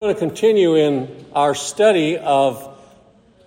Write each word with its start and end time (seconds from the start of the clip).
We're 0.00 0.14
going 0.14 0.28
to 0.28 0.28
continue 0.28 0.76
in 0.76 1.26
our 1.32 1.56
study 1.56 2.18
of 2.18 2.78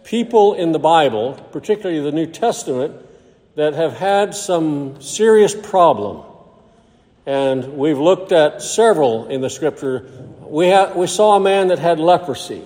people 0.03 0.53
in 0.53 0.73
the 0.73 0.79
Bible, 0.79 1.35
particularly 1.53 2.01
the 2.01 2.11
New 2.11 2.25
Testament, 2.25 2.93
that 3.55 3.73
have 3.73 3.93
had 3.93 4.35
some 4.35 5.01
serious 5.01 5.55
problem. 5.55 6.25
And 7.25 7.77
we've 7.77 7.99
looked 7.99 8.33
at 8.33 8.61
several 8.61 9.29
in 9.29 9.39
the 9.39 9.49
scripture. 9.49 10.09
We, 10.41 10.75
we 10.93 11.07
saw 11.07 11.37
a 11.37 11.39
man 11.39 11.69
that 11.69 11.79
had 11.79 12.01
leprosy. 12.01 12.65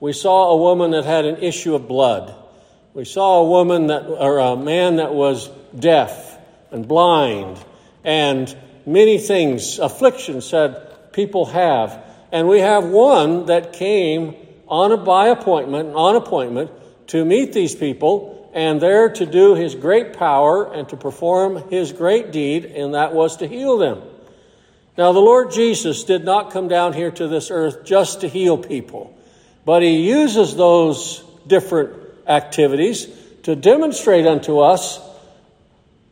We 0.00 0.12
saw 0.12 0.50
a 0.50 0.56
woman 0.56 0.90
that 0.90 1.04
had 1.04 1.24
an 1.24 1.36
issue 1.36 1.76
of 1.76 1.86
blood. 1.86 2.34
We 2.94 3.04
saw 3.04 3.42
a 3.42 3.48
woman 3.48 3.86
that, 3.86 4.06
or 4.06 4.38
a 4.40 4.56
man 4.56 4.96
that 4.96 5.14
was 5.14 5.48
deaf 5.78 6.36
and 6.72 6.88
blind 6.88 7.64
and 8.02 8.52
many 8.84 9.18
things, 9.18 9.78
afflictions 9.78 10.50
that 10.50 11.12
people 11.12 11.46
have. 11.46 12.09
And 12.32 12.48
we 12.48 12.60
have 12.60 12.84
one 12.84 13.46
that 13.46 13.72
came 13.72 14.36
on 14.68 14.92
a 14.92 14.96
by 14.96 15.28
appointment, 15.28 15.94
on 15.94 16.16
appointment, 16.16 16.70
to 17.08 17.24
meet 17.24 17.52
these 17.52 17.74
people 17.74 18.50
and 18.52 18.80
there 18.80 19.08
to 19.08 19.26
do 19.26 19.54
his 19.54 19.74
great 19.74 20.12
power 20.14 20.72
and 20.72 20.88
to 20.88 20.96
perform 20.96 21.68
his 21.70 21.92
great 21.92 22.32
deed, 22.32 22.64
and 22.64 22.94
that 22.94 23.12
was 23.12 23.38
to 23.38 23.48
heal 23.48 23.78
them. 23.78 24.02
Now, 24.98 25.12
the 25.12 25.20
Lord 25.20 25.52
Jesus 25.52 26.04
did 26.04 26.24
not 26.24 26.50
come 26.52 26.68
down 26.68 26.92
here 26.92 27.10
to 27.12 27.28
this 27.28 27.50
earth 27.50 27.84
just 27.84 28.20
to 28.20 28.28
heal 28.28 28.58
people, 28.58 29.16
but 29.64 29.82
he 29.82 30.08
uses 30.08 30.56
those 30.56 31.24
different 31.46 31.92
activities 32.26 33.06
to 33.44 33.56
demonstrate 33.56 34.26
unto 34.26 34.58
us 34.58 35.00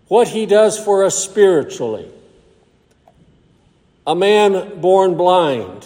what 0.07 0.29
he 0.29 0.47
does 0.47 0.79
for 0.79 1.05
us 1.05 1.17
spiritually. 1.17 2.09
A 4.07 4.15
man 4.15 4.81
born 4.81 5.17
blind 5.17 5.85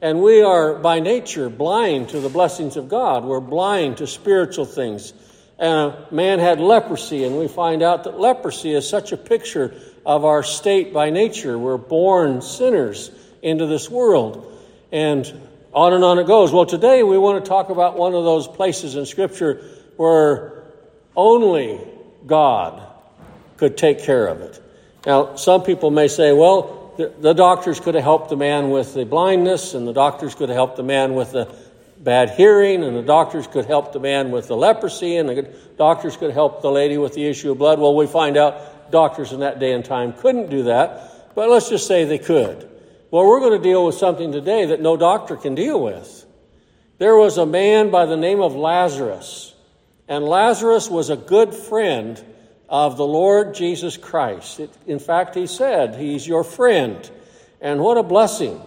and 0.00 0.22
we 0.22 0.42
are 0.42 0.74
by 0.74 1.00
nature 1.00 1.48
blind 1.48 2.10
to 2.10 2.20
the 2.20 2.28
blessings 2.28 2.76
of 2.76 2.88
God. 2.88 3.24
We're 3.24 3.40
blind 3.40 3.98
to 3.98 4.06
spiritual 4.06 4.64
things. 4.64 5.12
And 5.58 5.92
a 5.92 6.08
man 6.10 6.38
had 6.38 6.60
leprosy, 6.60 7.24
and 7.24 7.38
we 7.38 7.48
find 7.48 7.82
out 7.82 8.04
that 8.04 8.20
leprosy 8.20 8.72
is 8.72 8.88
such 8.88 9.12
a 9.12 9.16
picture 9.16 9.74
of 10.04 10.24
our 10.24 10.42
state 10.42 10.92
by 10.92 11.10
nature. 11.10 11.58
We're 11.58 11.78
born 11.78 12.42
sinners 12.42 13.10
into 13.42 13.66
this 13.66 13.88
world. 13.88 14.52
And 14.92 15.26
on 15.72 15.92
and 15.92 16.04
on 16.04 16.18
it 16.18 16.26
goes. 16.26 16.52
Well, 16.52 16.66
today 16.66 17.02
we 17.02 17.18
want 17.18 17.44
to 17.44 17.48
talk 17.48 17.70
about 17.70 17.96
one 17.96 18.14
of 18.14 18.24
those 18.24 18.46
places 18.48 18.96
in 18.96 19.06
Scripture 19.06 19.62
where 19.96 20.64
only 21.14 21.80
God 22.26 22.82
could 23.56 23.76
take 23.76 24.00
care 24.00 24.26
of 24.26 24.40
it. 24.42 24.62
Now, 25.06 25.36
some 25.36 25.62
people 25.62 25.90
may 25.90 26.08
say, 26.08 26.32
well, 26.32 26.75
the, 26.96 27.34
doctors 27.34 27.80
could 27.80 27.94
have 27.94 28.04
helped 28.04 28.30
the 28.30 28.36
man 28.36 28.70
with 28.70 28.94
the 28.94 29.04
blindness, 29.04 29.74
and 29.74 29.86
the 29.86 29.92
doctors 29.92 30.34
could 30.34 30.48
have 30.48 30.56
helped 30.56 30.76
the 30.76 30.82
man 30.82 31.14
with 31.14 31.32
the 31.32 31.54
bad 31.98 32.30
hearing, 32.30 32.82
and 32.82 32.96
the 32.96 33.02
doctors 33.02 33.46
could 33.46 33.66
help 33.66 33.92
the 33.92 34.00
man 34.00 34.30
with 34.30 34.48
the 34.48 34.56
leprosy, 34.56 35.16
and 35.16 35.28
the 35.28 35.42
doctors 35.76 36.16
could 36.16 36.32
help 36.32 36.62
the 36.62 36.70
lady 36.70 36.98
with 36.98 37.14
the 37.14 37.26
issue 37.26 37.52
of 37.52 37.58
blood. 37.58 37.78
Well, 37.78 37.94
we 37.94 38.06
find 38.06 38.36
out 38.36 38.90
doctors 38.90 39.32
in 39.32 39.40
that 39.40 39.58
day 39.58 39.72
and 39.72 39.84
time 39.84 40.12
couldn't 40.12 40.50
do 40.50 40.64
that, 40.64 41.34
but 41.34 41.48
let's 41.48 41.68
just 41.68 41.86
say 41.86 42.04
they 42.04 42.18
could. 42.18 42.68
Well, 43.10 43.26
we're 43.26 43.40
going 43.40 43.60
to 43.60 43.62
deal 43.62 43.84
with 43.84 43.94
something 43.94 44.32
today 44.32 44.66
that 44.66 44.80
no 44.80 44.96
doctor 44.96 45.36
can 45.36 45.54
deal 45.54 45.82
with. 45.82 46.24
There 46.98 47.16
was 47.16 47.38
a 47.38 47.46
man 47.46 47.90
by 47.90 48.06
the 48.06 48.16
name 48.16 48.40
of 48.40 48.54
Lazarus, 48.54 49.54
and 50.08 50.24
Lazarus 50.24 50.88
was 50.88 51.10
a 51.10 51.16
good 51.16 51.54
friend 51.54 52.22
of 52.68 52.96
the 52.96 53.06
Lord 53.06 53.54
Jesus 53.54 53.96
Christ. 53.96 54.60
It, 54.60 54.70
in 54.86 54.98
fact, 54.98 55.34
he 55.34 55.46
said, 55.46 55.96
He's 55.96 56.26
your 56.26 56.44
friend. 56.44 57.10
And 57.60 57.80
what 57.80 57.96
a 57.96 58.02
blessing. 58.02 58.60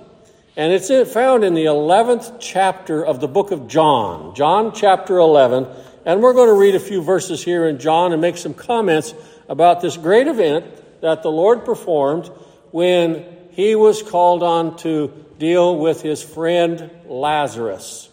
And 0.55 0.73
it's 0.73 0.89
found 1.13 1.43
in 1.43 1.53
the 1.53 1.65
11th 1.65 2.37
chapter 2.39 3.05
of 3.05 3.19
the 3.19 3.27
book 3.27 3.51
of 3.51 3.67
John, 3.67 4.35
John 4.35 4.73
chapter 4.73 5.17
11. 5.17 5.67
And 6.05 6.21
we're 6.21 6.33
going 6.33 6.49
to 6.49 6.59
read 6.59 6.75
a 6.75 6.79
few 6.79 7.01
verses 7.01 7.43
here 7.43 7.67
in 7.67 7.79
John 7.79 8.13
and 8.13 8.21
make 8.21 8.37
some 8.37 8.53
comments 8.53 9.13
about 9.47 9.81
this 9.81 9.95
great 9.95 10.27
event 10.27 10.65
that 11.01 11.23
the 11.23 11.31
Lord 11.31 11.65
performed 11.65 12.27
when 12.71 13.25
he 13.51 13.75
was 13.75 14.01
called 14.01 14.43
on 14.43 14.77
to 14.77 15.13
deal 15.37 15.77
with 15.77 16.01
his 16.01 16.21
friend 16.21 16.89
Lazarus. 17.05 18.09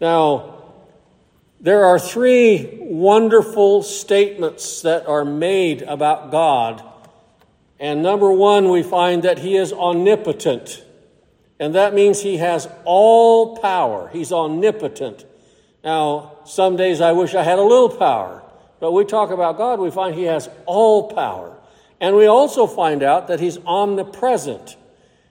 Now, 0.00 0.63
there 1.64 1.86
are 1.86 1.98
three 1.98 2.76
wonderful 2.78 3.82
statements 3.82 4.82
that 4.82 5.06
are 5.06 5.24
made 5.24 5.80
about 5.80 6.30
God. 6.30 6.84
And 7.80 8.02
number 8.02 8.30
one, 8.30 8.68
we 8.68 8.82
find 8.82 9.22
that 9.22 9.38
He 9.38 9.56
is 9.56 9.72
omnipotent. 9.72 10.84
And 11.58 11.74
that 11.74 11.94
means 11.94 12.20
He 12.20 12.36
has 12.36 12.68
all 12.84 13.56
power. 13.56 14.10
He's 14.12 14.30
omnipotent. 14.30 15.24
Now, 15.82 16.36
some 16.44 16.76
days 16.76 17.00
I 17.00 17.12
wish 17.12 17.34
I 17.34 17.42
had 17.42 17.58
a 17.58 17.62
little 17.62 17.88
power. 17.88 18.42
But 18.78 18.92
we 18.92 19.06
talk 19.06 19.30
about 19.30 19.56
God, 19.56 19.80
we 19.80 19.90
find 19.90 20.14
He 20.14 20.24
has 20.24 20.50
all 20.66 21.14
power. 21.14 21.56
And 21.98 22.14
we 22.14 22.26
also 22.26 22.66
find 22.66 23.02
out 23.02 23.28
that 23.28 23.40
He's 23.40 23.56
omnipresent. 23.64 24.76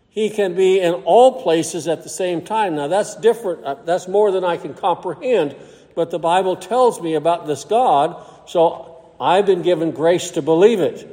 He 0.10 0.32
can 0.32 0.56
be 0.56 0.80
in 0.80 0.96
all 1.06 1.44
places 1.44 1.88
at 1.88 2.02
the 2.02 2.10
same 2.10 2.42
time. 2.42 2.76
Now, 2.76 2.88
that's 2.88 3.16
different. 3.18 3.64
Uh, 3.64 3.76
that's 3.86 4.08
more 4.08 4.32
than 4.32 4.44
I 4.44 4.58
can 4.58 4.74
comprehend 4.74 5.56
but 5.96 6.12
the 6.12 6.20
Bible 6.20 6.56
tells 6.56 7.02
me 7.02 7.16
about 7.16 7.48
this 7.48 7.64
God, 7.64 8.26
so 8.48 9.14
I've 9.20 9.46
been 9.46 9.62
given 9.62 9.92
grace 9.92 10.32
to 10.32 10.42
believe 10.42 10.80
it. 10.80 11.08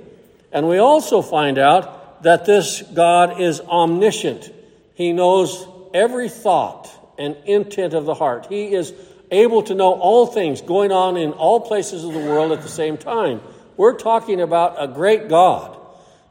And 0.52 0.68
we 0.68 0.78
also 0.78 1.22
find 1.22 1.58
out 1.58 2.22
that 2.22 2.44
this 2.44 2.82
God 2.82 3.40
is 3.40 3.60
omniscient. 3.60 4.52
He 4.94 5.12
knows 5.12 5.66
every 5.94 6.28
thought 6.28 6.90
and 7.18 7.36
intent 7.44 7.94
of 7.94 8.04
the 8.04 8.14
heart. 8.14 8.46
He 8.48 8.74
is 8.74 8.92
able 9.30 9.62
to 9.62 9.74
know 9.74 9.92
all 9.92 10.26
things 10.26 10.60
going 10.60 10.92
on 10.92 11.16
in 11.16 11.32
all 11.32 11.60
places 11.60 12.04
of 12.04 12.12
the 12.12 12.18
world 12.18 12.52
at 12.52 12.62
the 12.62 12.68
same 12.68 12.96
time. 12.96 13.40
We're 13.76 13.96
talking 13.96 14.40
about 14.40 14.76
a 14.78 14.88
great 14.88 15.28
God. 15.28 15.76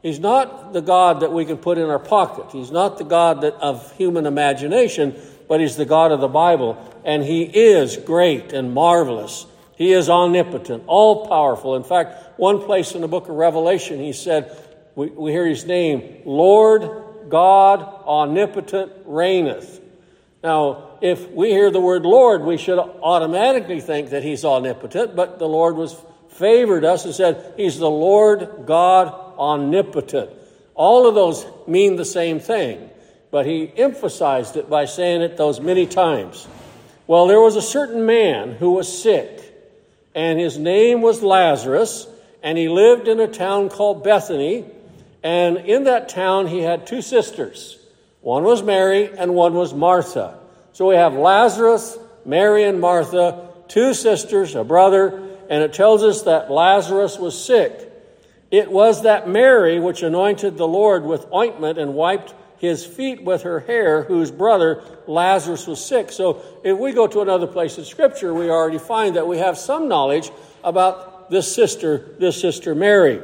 He's 0.02 0.18
not 0.18 0.72
the 0.72 0.80
God 0.80 1.20
that 1.20 1.32
we 1.32 1.44
can 1.44 1.58
put 1.58 1.78
in 1.78 1.90
our 1.90 1.98
pocket. 1.98 2.46
He's 2.52 2.70
not 2.70 2.98
the 2.98 3.04
God 3.04 3.42
that, 3.42 3.54
of 3.54 3.92
human 3.96 4.26
imagination, 4.26 5.14
but 5.50 5.60
He's 5.60 5.74
the 5.74 5.84
God 5.84 6.12
of 6.12 6.20
the 6.20 6.28
Bible 6.28 6.78
and 7.04 7.24
He 7.24 7.42
is 7.42 7.96
great 7.96 8.52
and 8.52 8.72
marvelous. 8.72 9.46
He 9.76 9.92
is 9.92 10.08
omnipotent, 10.08 10.84
all 10.86 11.26
powerful. 11.26 11.74
In 11.74 11.82
fact, 11.82 12.38
one 12.38 12.62
place 12.62 12.94
in 12.94 13.00
the 13.00 13.08
book 13.08 13.28
of 13.28 13.34
Revelation, 13.34 13.98
He 13.98 14.12
said, 14.12 14.56
we, 14.94 15.08
we 15.08 15.32
hear 15.32 15.44
His 15.48 15.64
name, 15.64 16.22
Lord 16.24 16.88
God 17.28 17.80
omnipotent 17.80 18.92
reigneth. 19.04 19.80
Now, 20.44 20.98
if 21.00 21.28
we 21.32 21.50
hear 21.50 21.72
the 21.72 21.80
word 21.80 22.04
Lord, 22.04 22.42
we 22.42 22.56
should 22.56 22.78
automatically 22.78 23.80
think 23.80 24.10
that 24.10 24.22
He's 24.22 24.44
omnipotent, 24.44 25.16
but 25.16 25.40
the 25.40 25.48
Lord 25.48 25.74
was 25.74 25.96
favored 26.28 26.84
us 26.84 27.04
and 27.04 27.12
said, 27.12 27.54
He's 27.56 27.76
the 27.76 27.90
Lord 27.90 28.66
God 28.66 29.08
omnipotent. 29.36 30.30
All 30.76 31.08
of 31.08 31.16
those 31.16 31.44
mean 31.66 31.96
the 31.96 32.04
same 32.04 32.38
thing, 32.38 32.88
but 33.30 33.46
he 33.46 33.72
emphasized 33.76 34.56
it 34.56 34.68
by 34.68 34.84
saying 34.84 35.22
it 35.22 35.36
those 35.36 35.60
many 35.60 35.86
times. 35.86 36.46
Well, 37.06 37.26
there 37.26 37.40
was 37.40 37.56
a 37.56 37.62
certain 37.62 38.06
man 38.06 38.52
who 38.52 38.72
was 38.72 39.02
sick, 39.02 39.42
and 40.14 40.38
his 40.38 40.58
name 40.58 41.00
was 41.02 41.22
Lazarus, 41.22 42.06
and 42.42 42.56
he 42.56 42.68
lived 42.68 43.08
in 43.08 43.20
a 43.20 43.28
town 43.28 43.68
called 43.68 44.02
Bethany. 44.04 44.64
And 45.22 45.58
in 45.58 45.84
that 45.84 46.08
town, 46.08 46.46
he 46.46 46.60
had 46.60 46.86
two 46.86 47.02
sisters. 47.02 47.78
One 48.20 48.44
was 48.44 48.62
Mary, 48.62 49.10
and 49.16 49.34
one 49.34 49.54
was 49.54 49.74
Martha. 49.74 50.38
So 50.72 50.88
we 50.88 50.94
have 50.94 51.14
Lazarus, 51.14 51.98
Mary, 52.24 52.64
and 52.64 52.80
Martha, 52.80 53.48
two 53.68 53.94
sisters, 53.94 54.54
a 54.54 54.64
brother, 54.64 55.22
and 55.48 55.62
it 55.62 55.72
tells 55.72 56.02
us 56.02 56.22
that 56.22 56.50
Lazarus 56.50 57.18
was 57.18 57.42
sick. 57.42 57.88
It 58.50 58.70
was 58.70 59.02
that 59.02 59.28
Mary 59.28 59.78
which 59.78 60.02
anointed 60.02 60.56
the 60.56 60.66
Lord 60.66 61.04
with 61.04 61.26
ointment 61.32 61.78
and 61.78 61.94
wiped 61.94 62.34
his 62.60 62.84
feet 62.84 63.24
with 63.24 63.42
her 63.42 63.60
hair, 63.60 64.02
whose 64.02 64.30
brother 64.30 64.82
Lazarus 65.06 65.66
was 65.66 65.82
sick. 65.82 66.12
So 66.12 66.42
if 66.62 66.78
we 66.78 66.92
go 66.92 67.06
to 67.06 67.22
another 67.22 67.46
place 67.46 67.78
in 67.78 67.86
Scripture, 67.86 68.34
we 68.34 68.50
already 68.50 68.78
find 68.78 69.16
that 69.16 69.26
we 69.26 69.38
have 69.38 69.56
some 69.56 69.88
knowledge 69.88 70.30
about 70.62 71.30
this 71.30 71.52
sister, 71.52 72.14
this 72.18 72.38
sister 72.38 72.74
Mary. 72.74 73.18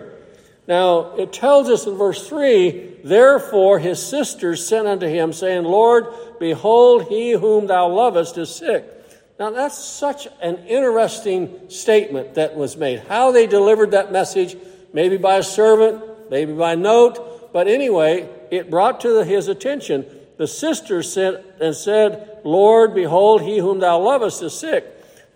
Now, 0.67 1.15
it 1.17 1.35
tells 1.35 1.69
us 1.69 1.87
in 1.87 1.97
verse 1.97 2.27
3 2.27 3.01
Therefore 3.05 3.79
his 3.79 4.05
sisters 4.05 4.67
sent 4.67 4.89
unto 4.89 5.07
him, 5.07 5.35
saying, 5.35 5.65
Lord, 5.65 6.07
behold, 6.41 7.09
he 7.09 7.33
whom 7.33 7.67
thou 7.67 7.89
lovest 7.89 8.39
is 8.39 8.53
sick. 8.53 8.91
Now, 9.39 9.51
that's 9.51 9.79
such 9.79 10.29
an 10.41 10.65
interesting 10.67 11.69
statement 11.69 12.35
that 12.35 12.57
was 12.57 12.79
made. 12.79 13.01
How 13.01 13.33
they 13.33 13.47
delivered 13.47 13.91
that 13.91 14.11
message, 14.11 14.57
maybe 14.95 15.19
by 15.19 15.37
a 15.37 15.43
servant, 15.43 16.03
maybe 16.31 16.55
by 16.55 16.75
note, 16.75 17.36
but 17.57 17.69
anyway, 17.69 18.29
it 18.51 18.69
brought 18.69 19.01
to 19.01 19.25
his 19.25 19.49
attention. 19.49 20.05
The 20.37 20.47
sisters 20.47 21.11
sent 21.11 21.39
and 21.59 21.75
said, 21.75 22.41
Lord, 22.45 22.95
behold, 22.95 23.41
he 23.41 23.57
whom 23.57 23.81
thou 23.81 23.99
lovest 23.99 24.43
is 24.43 24.53
sick. 24.53 24.85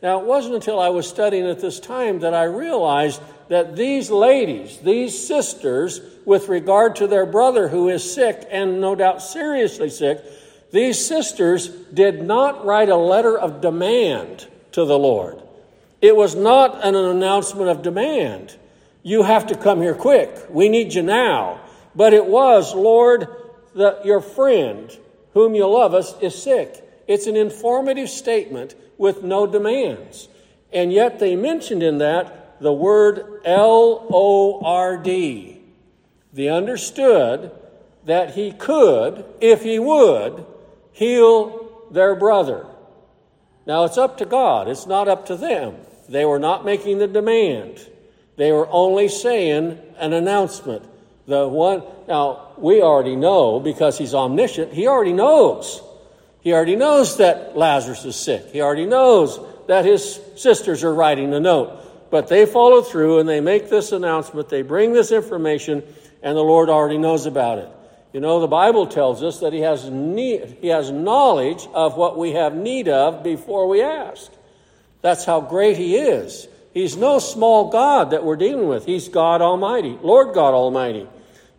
Now, 0.02 0.20
it 0.20 0.26
wasn't 0.26 0.56
until 0.56 0.78
I 0.78 0.90
was 0.90 1.08
studying 1.08 1.46
at 1.46 1.60
this 1.60 1.80
time 1.80 2.18
that 2.18 2.34
I 2.34 2.42
realized 2.42 3.22
that 3.48 3.74
these 3.74 4.10
ladies, 4.10 4.76
these 4.80 5.26
sisters, 5.26 6.02
with 6.26 6.50
regard 6.50 6.96
to 6.96 7.06
their 7.06 7.24
brother 7.24 7.68
who 7.68 7.88
is 7.88 8.12
sick 8.12 8.46
and 8.50 8.82
no 8.82 8.94
doubt 8.94 9.22
seriously 9.22 9.88
sick, 9.88 10.22
These 10.72 11.02
sisters 11.02 11.68
did 11.68 12.22
not 12.22 12.66
write 12.66 12.90
a 12.90 12.96
letter 12.96 13.38
of 13.38 13.62
demand 13.62 14.46
to 14.72 14.84
the 14.84 14.98
Lord. 14.98 15.40
It 16.02 16.14
was 16.14 16.34
not 16.34 16.84
an 16.84 16.94
announcement 16.94 17.70
of 17.70 17.80
demand. 17.80 18.56
You 19.02 19.22
have 19.22 19.46
to 19.46 19.56
come 19.56 19.80
here 19.80 19.94
quick. 19.94 20.30
We 20.50 20.68
need 20.68 20.92
you 20.92 21.00
now. 21.02 21.60
But 22.00 22.14
it 22.14 22.24
was, 22.24 22.74
Lord, 22.74 23.28
the, 23.74 24.00
your 24.06 24.22
friend, 24.22 24.90
whom 25.34 25.54
you 25.54 25.66
love 25.66 25.92
us, 25.92 26.18
is 26.22 26.34
sick. 26.34 26.82
It's 27.06 27.26
an 27.26 27.36
informative 27.36 28.08
statement 28.08 28.74
with 28.96 29.22
no 29.22 29.46
demands. 29.46 30.30
And 30.72 30.94
yet 30.94 31.18
they 31.18 31.36
mentioned 31.36 31.82
in 31.82 31.98
that 31.98 32.58
the 32.58 32.72
word 32.72 33.42
L 33.44 34.06
O 34.10 34.62
R 34.64 34.96
D. 34.96 35.60
They 36.32 36.48
understood 36.48 37.52
that 38.06 38.30
he 38.30 38.52
could, 38.52 39.22
if 39.42 39.62
he 39.62 39.78
would, 39.78 40.46
heal 40.92 41.86
their 41.90 42.14
brother. 42.14 42.64
Now 43.66 43.84
it's 43.84 43.98
up 43.98 44.16
to 44.16 44.24
God, 44.24 44.68
it's 44.68 44.86
not 44.86 45.06
up 45.06 45.26
to 45.26 45.36
them. 45.36 45.76
They 46.08 46.24
were 46.24 46.38
not 46.38 46.64
making 46.64 46.96
the 46.96 47.08
demand. 47.08 47.86
They 48.36 48.52
were 48.52 48.68
only 48.70 49.08
saying 49.08 49.78
an 49.98 50.14
announcement. 50.14 50.86
The 51.30 51.46
one 51.46 51.84
now 52.08 52.48
we 52.58 52.82
already 52.82 53.14
know 53.14 53.60
because 53.60 53.96
he's 53.96 54.14
omniscient, 54.14 54.72
he 54.72 54.88
already 54.88 55.12
knows. 55.12 55.80
He 56.40 56.52
already 56.52 56.74
knows 56.74 57.18
that 57.18 57.56
Lazarus 57.56 58.04
is 58.04 58.16
sick. 58.16 58.46
He 58.50 58.60
already 58.60 58.84
knows 58.84 59.38
that 59.68 59.84
his 59.84 60.18
sisters 60.34 60.82
are 60.82 60.92
writing 60.92 61.32
a 61.32 61.38
note. 61.38 62.10
But 62.10 62.26
they 62.26 62.46
follow 62.46 62.82
through 62.82 63.20
and 63.20 63.28
they 63.28 63.40
make 63.40 63.70
this 63.70 63.92
announcement. 63.92 64.48
They 64.48 64.62
bring 64.62 64.92
this 64.92 65.12
information, 65.12 65.84
and 66.20 66.36
the 66.36 66.42
Lord 66.42 66.68
already 66.68 66.98
knows 66.98 67.26
about 67.26 67.58
it. 67.58 67.68
You 68.12 68.18
know, 68.18 68.40
the 68.40 68.48
Bible 68.48 68.88
tells 68.88 69.22
us 69.22 69.38
that 69.38 69.52
He 69.52 69.60
has 69.60 69.88
need, 69.88 70.56
He 70.60 70.66
has 70.68 70.90
knowledge 70.90 71.68
of 71.72 71.96
what 71.96 72.18
we 72.18 72.32
have 72.32 72.56
need 72.56 72.88
of 72.88 73.22
before 73.22 73.68
we 73.68 73.82
ask. 73.82 74.32
That's 75.00 75.24
how 75.24 75.40
great 75.42 75.76
He 75.76 75.96
is. 75.96 76.48
He's 76.74 76.96
no 76.96 77.20
small 77.20 77.70
God 77.70 78.10
that 78.10 78.24
we're 78.24 78.34
dealing 78.34 78.66
with. 78.66 78.84
He's 78.84 79.08
God 79.08 79.42
Almighty, 79.42 79.96
Lord 80.02 80.34
God 80.34 80.54
Almighty. 80.54 81.06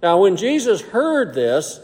Now, 0.02 0.20
when 0.20 0.36
Jesus 0.36 0.82
heard 0.82 1.34
this, 1.34 1.80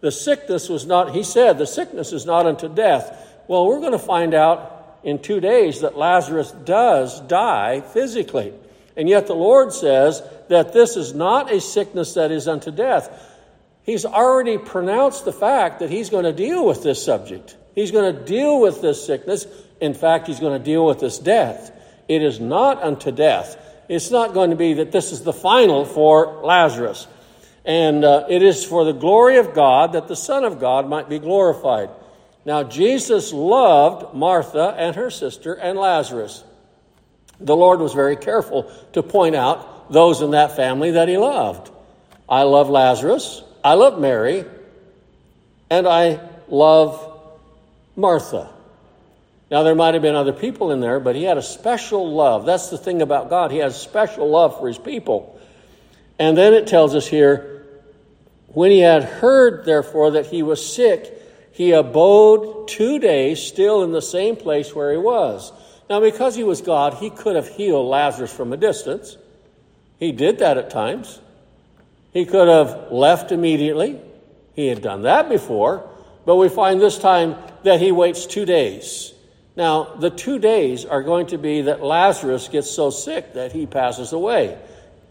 the 0.00 0.12
sickness 0.12 0.68
was 0.68 0.84
not, 0.84 1.14
he 1.14 1.22
said, 1.22 1.58
the 1.58 1.66
sickness 1.66 2.12
is 2.12 2.26
not 2.26 2.46
unto 2.46 2.68
death. 2.68 3.30
Well, 3.48 3.66
we're 3.66 3.80
going 3.80 3.92
to 3.92 3.98
find 3.98 4.34
out 4.34 4.98
in 5.02 5.18
two 5.18 5.40
days 5.40 5.80
that 5.80 5.96
Lazarus 5.96 6.50
does 6.50 7.20
die 7.20 7.80
physically. 7.80 8.52
And 8.96 9.08
yet 9.08 9.26
the 9.26 9.34
Lord 9.34 9.72
says 9.72 10.22
that 10.48 10.72
this 10.72 10.96
is 10.96 11.14
not 11.14 11.50
a 11.50 11.60
sickness 11.60 12.14
that 12.14 12.30
is 12.30 12.46
unto 12.46 12.70
death. 12.70 13.28
He's 13.84 14.04
already 14.04 14.58
pronounced 14.58 15.24
the 15.24 15.32
fact 15.32 15.80
that 15.80 15.90
he's 15.90 16.10
going 16.10 16.24
to 16.24 16.32
deal 16.32 16.66
with 16.66 16.82
this 16.82 17.02
subject. 17.02 17.56
He's 17.74 17.90
going 17.90 18.14
to 18.14 18.24
deal 18.24 18.60
with 18.60 18.82
this 18.82 19.04
sickness. 19.04 19.46
In 19.80 19.94
fact, 19.94 20.26
he's 20.26 20.40
going 20.40 20.58
to 20.58 20.64
deal 20.64 20.84
with 20.84 21.00
this 21.00 21.18
death. 21.18 21.72
It 22.06 22.22
is 22.22 22.38
not 22.38 22.82
unto 22.82 23.10
death. 23.10 23.56
It's 23.88 24.10
not 24.10 24.34
going 24.34 24.50
to 24.50 24.56
be 24.56 24.74
that 24.74 24.92
this 24.92 25.10
is 25.10 25.22
the 25.22 25.32
final 25.32 25.84
for 25.84 26.42
Lazarus. 26.44 27.06
And 27.64 28.04
uh, 28.04 28.26
it 28.28 28.42
is 28.42 28.64
for 28.64 28.84
the 28.84 28.92
glory 28.92 29.36
of 29.36 29.54
God 29.54 29.92
that 29.92 30.08
the 30.08 30.16
Son 30.16 30.44
of 30.44 30.58
God 30.58 30.88
might 30.88 31.08
be 31.08 31.18
glorified. 31.18 31.90
Now, 32.44 32.64
Jesus 32.64 33.32
loved 33.32 34.14
Martha 34.14 34.74
and 34.76 34.96
her 34.96 35.10
sister 35.10 35.54
and 35.54 35.78
Lazarus. 35.78 36.42
The 37.38 37.56
Lord 37.56 37.80
was 37.80 37.92
very 37.92 38.16
careful 38.16 38.72
to 38.92 39.02
point 39.02 39.36
out 39.36 39.92
those 39.92 40.22
in 40.22 40.32
that 40.32 40.56
family 40.56 40.92
that 40.92 41.08
he 41.08 41.18
loved. 41.18 41.70
I 42.28 42.42
love 42.42 42.68
Lazarus. 42.68 43.42
I 43.64 43.74
love 43.74 44.00
Mary, 44.00 44.44
and 45.70 45.86
I 45.86 46.20
love 46.48 47.20
Martha. 47.94 48.52
Now, 49.50 49.62
there 49.62 49.74
might 49.74 49.94
have 49.94 50.02
been 50.02 50.14
other 50.14 50.32
people 50.32 50.72
in 50.72 50.80
there, 50.80 50.98
but 50.98 51.14
he 51.14 51.24
had 51.24 51.38
a 51.38 51.42
special 51.42 52.12
love. 52.12 52.46
That's 52.46 52.70
the 52.70 52.78
thing 52.78 53.02
about 53.02 53.28
God. 53.28 53.50
He 53.52 53.58
has 53.58 53.80
special 53.80 54.28
love 54.28 54.58
for 54.58 54.66
his 54.66 54.78
people. 54.78 55.38
And 56.22 56.38
then 56.38 56.54
it 56.54 56.68
tells 56.68 56.94
us 56.94 57.08
here 57.08 57.66
when 58.46 58.70
he 58.70 58.78
had 58.78 59.02
heard, 59.02 59.64
therefore, 59.64 60.12
that 60.12 60.26
he 60.26 60.44
was 60.44 60.64
sick, 60.64 61.20
he 61.50 61.72
abode 61.72 62.68
two 62.68 63.00
days 63.00 63.42
still 63.42 63.82
in 63.82 63.90
the 63.90 64.00
same 64.00 64.36
place 64.36 64.72
where 64.72 64.92
he 64.92 64.98
was. 64.98 65.52
Now, 65.90 65.98
because 65.98 66.36
he 66.36 66.44
was 66.44 66.60
God, 66.60 66.94
he 66.94 67.10
could 67.10 67.34
have 67.34 67.48
healed 67.48 67.88
Lazarus 67.88 68.32
from 68.32 68.52
a 68.52 68.56
distance. 68.56 69.16
He 69.98 70.12
did 70.12 70.38
that 70.38 70.58
at 70.58 70.70
times. 70.70 71.20
He 72.12 72.24
could 72.24 72.46
have 72.46 72.92
left 72.92 73.32
immediately. 73.32 73.98
He 74.54 74.68
had 74.68 74.80
done 74.80 75.02
that 75.02 75.28
before, 75.28 75.90
but 76.24 76.36
we 76.36 76.48
find 76.48 76.80
this 76.80 76.98
time 76.98 77.34
that 77.64 77.80
he 77.80 77.90
waits 77.90 78.26
two 78.26 78.44
days. 78.44 79.12
Now, 79.56 79.96
the 79.96 80.10
two 80.10 80.38
days 80.38 80.84
are 80.84 81.02
going 81.02 81.26
to 81.26 81.38
be 81.38 81.62
that 81.62 81.82
Lazarus 81.82 82.46
gets 82.46 82.70
so 82.70 82.90
sick 82.90 83.34
that 83.34 83.50
he 83.50 83.66
passes 83.66 84.12
away. 84.12 84.56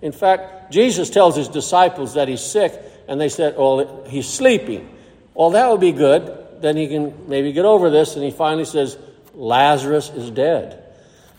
In 0.02 0.12
fact, 0.12 0.72
Jesus 0.72 1.10
tells 1.10 1.36
his 1.36 1.48
disciples 1.48 2.16
that 2.16 2.28
he's 2.28 2.42
sick, 2.42 2.74
and 3.08 3.20
they 3.20 3.30
said, 3.30 3.56
Well, 3.58 4.04
he's 4.08 4.28
sleeping. 4.28 4.90
Well, 5.34 5.52
that 5.52 5.70
would 5.70 5.82
be 5.82 5.92
good. 5.92 6.38
Then 6.62 6.78
he 6.78 6.88
can 6.88 7.28
maybe 7.28 7.54
get 7.54 7.66
over 7.66 7.90
this, 7.90 8.16
and 8.16 8.24
he 8.24 8.32
finally 8.32 8.66
says, 8.66 8.98
Lazarus 9.34 10.10
is 10.10 10.30
dead. 10.32 10.84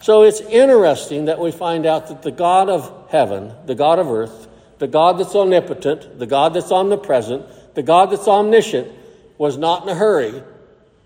So 0.01 0.23
it's 0.23 0.41
interesting 0.41 1.27
that 1.27 1.39
we 1.39 1.53
find 1.53 1.87
out 1.87 2.09
that 2.09 2.23
the 2.23 2.33
God 2.33 2.69
of 2.69 3.11
heaven, 3.11 3.53
the 3.67 3.75
God 3.75 3.99
of 3.99 4.09
earth, 4.09 4.49
the 4.79 4.89
God 4.89 5.19
that's 5.19 5.35
omnipotent, 5.35 6.19
the 6.19 6.27
God 6.27 6.55
that's 6.55 6.73
omnipresent, 6.73 7.75
the 7.75 7.85
God 7.85 8.11
that's 8.11 8.27
omniscient, 8.27 8.91
was 9.39 9.57
not 9.57 9.85
in 9.85 9.89
a 9.89 9.95
hurry 9.95 10.43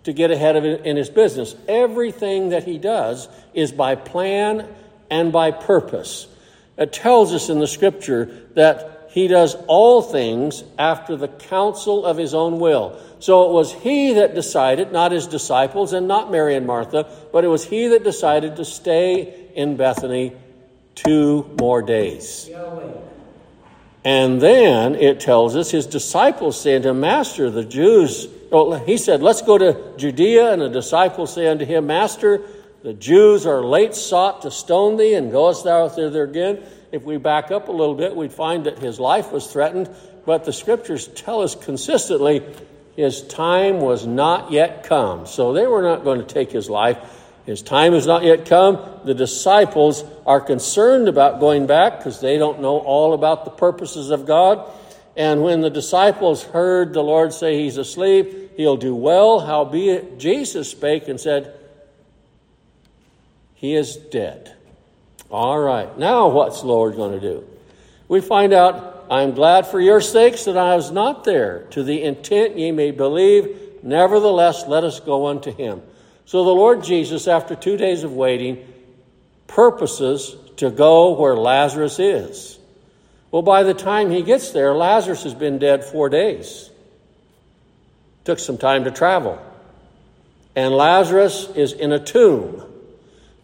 to 0.04 0.12
get 0.12 0.30
ahead 0.30 0.56
of 0.56 0.64
it 0.64 0.86
in 0.86 0.96
his 0.96 1.10
business. 1.10 1.54
Everything 1.68 2.50
that 2.50 2.64
he 2.64 2.78
does 2.78 3.28
is 3.52 3.72
by 3.72 3.96
plan 3.96 4.66
and 5.10 5.32
by 5.32 5.50
purpose. 5.50 6.26
It 6.76 6.92
tells 6.92 7.32
us 7.32 7.48
in 7.48 7.58
the 7.58 7.66
scripture 7.66 8.48
that 8.54 9.08
he 9.10 9.28
does 9.28 9.56
all 9.66 10.02
things 10.02 10.62
after 10.78 11.16
the 11.16 11.28
counsel 11.28 12.04
of 12.04 12.18
his 12.18 12.34
own 12.34 12.58
will. 12.58 13.00
So 13.18 13.48
it 13.48 13.52
was 13.52 13.72
he 13.72 14.12
that 14.14 14.34
decided, 14.34 14.92
not 14.92 15.10
his 15.10 15.26
disciples 15.26 15.94
and 15.94 16.06
not 16.06 16.30
Mary 16.30 16.54
and 16.54 16.66
Martha, 16.66 17.10
but 17.32 17.42
it 17.42 17.48
was 17.48 17.64
he 17.64 17.88
that 17.88 18.04
decided 18.04 18.56
to 18.56 18.64
stay 18.64 19.48
in 19.54 19.76
Bethany 19.76 20.34
two 20.94 21.50
more 21.58 21.80
days. 21.80 22.50
And 24.04 24.40
then 24.40 24.94
it 24.94 25.18
tells 25.18 25.56
us 25.56 25.70
his 25.70 25.86
disciples 25.86 26.60
say 26.60 26.76
unto 26.76 26.90
him, 26.90 27.00
Master, 27.00 27.50
the 27.50 27.64
Jews, 27.64 28.28
well, 28.50 28.78
he 28.78 28.98
said, 28.98 29.22
Let's 29.22 29.42
go 29.42 29.58
to 29.58 29.94
Judea. 29.96 30.52
And 30.52 30.62
the 30.62 30.68
disciples 30.68 31.32
say 31.34 31.48
unto 31.48 31.64
him, 31.64 31.86
Master, 31.86 32.42
the 32.86 32.94
Jews 32.94 33.46
are 33.46 33.64
late 33.64 33.96
sought 33.96 34.42
to 34.42 34.50
stone 34.52 34.96
thee, 34.96 35.14
and 35.14 35.32
goest 35.32 35.64
thou 35.64 35.88
thither 35.88 36.22
again? 36.22 36.62
If 36.92 37.02
we 37.02 37.16
back 37.16 37.50
up 37.50 37.66
a 37.66 37.72
little 37.72 37.96
bit, 37.96 38.14
we'd 38.14 38.32
find 38.32 38.66
that 38.66 38.78
his 38.78 39.00
life 39.00 39.32
was 39.32 39.48
threatened, 39.48 39.92
but 40.24 40.44
the 40.44 40.52
scriptures 40.52 41.08
tell 41.08 41.42
us 41.42 41.56
consistently 41.56 42.44
his 42.94 43.22
time 43.22 43.80
was 43.80 44.06
not 44.06 44.52
yet 44.52 44.84
come. 44.84 45.26
So 45.26 45.52
they 45.52 45.66
were 45.66 45.82
not 45.82 46.04
going 46.04 46.20
to 46.20 46.24
take 46.24 46.52
his 46.52 46.70
life. 46.70 46.96
His 47.44 47.60
time 47.60 47.92
has 47.92 48.06
not 48.06 48.22
yet 48.22 48.46
come. 48.46 48.78
The 49.04 49.14
disciples 49.14 50.04
are 50.24 50.40
concerned 50.40 51.08
about 51.08 51.40
going 51.40 51.66
back 51.66 51.98
because 51.98 52.20
they 52.20 52.38
don't 52.38 52.60
know 52.60 52.78
all 52.78 53.14
about 53.14 53.44
the 53.44 53.50
purposes 53.50 54.10
of 54.10 54.26
God. 54.26 54.64
And 55.16 55.42
when 55.42 55.60
the 55.60 55.70
disciples 55.70 56.44
heard 56.44 56.92
the 56.92 57.02
Lord 57.02 57.32
say 57.32 57.58
he's 57.58 57.78
asleep, 57.78 58.52
he'll 58.56 58.76
do 58.76 58.94
well. 58.94 59.40
Howbeit, 59.40 60.20
Jesus 60.20 60.70
spake 60.70 61.08
and 61.08 61.20
said, 61.20 61.52
He 63.56 63.74
is 63.74 63.96
dead. 63.96 64.54
All 65.30 65.58
right, 65.58 65.98
now 65.98 66.28
what's 66.28 66.60
the 66.60 66.68
Lord 66.68 66.94
going 66.94 67.18
to 67.18 67.20
do? 67.20 67.44
We 68.06 68.20
find 68.20 68.52
out, 68.52 69.06
I'm 69.10 69.32
glad 69.32 69.66
for 69.66 69.80
your 69.80 70.00
sakes 70.00 70.44
that 70.44 70.56
I 70.56 70.76
was 70.76 70.92
not 70.92 71.24
there, 71.24 71.64
to 71.70 71.82
the 71.82 72.02
intent 72.02 72.56
ye 72.56 72.70
may 72.70 72.92
believe. 72.92 73.82
Nevertheless, 73.82 74.66
let 74.68 74.84
us 74.84 75.00
go 75.00 75.26
unto 75.26 75.52
him. 75.52 75.82
So 76.26 76.44
the 76.44 76.50
Lord 76.50 76.84
Jesus, 76.84 77.26
after 77.26 77.54
two 77.54 77.76
days 77.76 78.04
of 78.04 78.12
waiting, 78.12 78.64
purposes 79.46 80.36
to 80.58 80.70
go 80.70 81.18
where 81.18 81.36
Lazarus 81.36 81.98
is. 81.98 82.58
Well, 83.30 83.42
by 83.42 83.62
the 83.62 83.74
time 83.74 84.10
he 84.10 84.22
gets 84.22 84.50
there, 84.50 84.74
Lazarus 84.74 85.24
has 85.24 85.34
been 85.34 85.58
dead 85.58 85.84
four 85.84 86.08
days. 86.08 86.70
Took 88.24 88.38
some 88.38 88.58
time 88.58 88.84
to 88.84 88.90
travel. 88.90 89.40
And 90.54 90.74
Lazarus 90.74 91.48
is 91.54 91.72
in 91.72 91.92
a 91.92 91.98
tomb. 91.98 92.62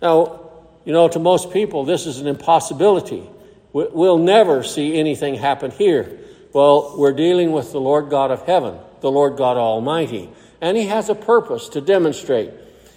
Now, 0.02 0.50
you 0.85 0.92
know, 0.92 1.09
to 1.09 1.18
most 1.21 1.52
people, 1.52 1.85
this 1.85 2.06
is 2.06 2.18
an 2.18 2.26
impossibility. 2.26 3.26
We'll 3.73 4.18
never 4.18 4.62
see 4.64 4.99
anything 4.99 5.37
happen 5.37 5.71
here. 5.71 6.18
Well, 6.52 6.97
we're 6.99 7.14
dealing 7.14 7.52
with 7.52 7.73
the 7.73 7.80
Lord 7.80 8.11
God 8.11 8.30
of 8.30 8.42
heaven, 8.42 8.76
the 9.00 9.11
Lord 9.11 9.38
God 9.38 9.56
Almighty. 9.56 10.28
And 10.61 10.76
He 10.76 10.87
has 10.87 11.09
a 11.09 11.14
purpose 11.14 11.71
to 11.71 11.80
demonstrate. 11.80 12.50